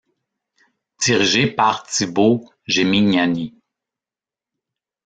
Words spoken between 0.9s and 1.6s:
Dirigé